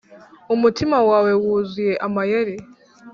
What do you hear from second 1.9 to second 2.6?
amayeri